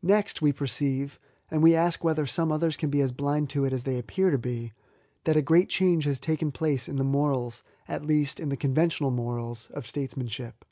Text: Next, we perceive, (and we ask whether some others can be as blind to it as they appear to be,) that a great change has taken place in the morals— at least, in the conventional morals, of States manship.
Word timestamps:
Next, 0.00 0.40
we 0.40 0.50
perceive, 0.50 1.20
(and 1.50 1.62
we 1.62 1.74
ask 1.74 2.02
whether 2.02 2.24
some 2.24 2.50
others 2.50 2.74
can 2.74 2.88
be 2.88 3.02
as 3.02 3.12
blind 3.12 3.50
to 3.50 3.66
it 3.66 3.72
as 3.74 3.82
they 3.82 3.98
appear 3.98 4.30
to 4.30 4.38
be,) 4.38 4.72
that 5.24 5.36
a 5.36 5.42
great 5.42 5.68
change 5.68 6.04
has 6.06 6.18
taken 6.18 6.50
place 6.50 6.88
in 6.88 6.96
the 6.96 7.04
morals— 7.04 7.62
at 7.94 8.02
least, 8.06 8.40
in 8.40 8.48
the 8.48 8.56
conventional 8.56 9.10
morals, 9.10 9.68
of 9.74 9.86
States 9.86 10.16
manship. 10.16 10.64